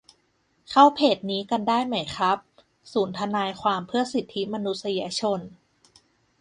[0.69, 2.37] เข้าเพจนี้กันได้ไหมครับ
[2.93, 5.39] ศูนย์ทนายความเพื่อสิทธิมนุษยชน